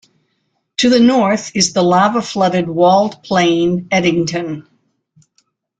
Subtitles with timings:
[0.77, 4.67] To the north is the lava-flooded walled plain Eddington.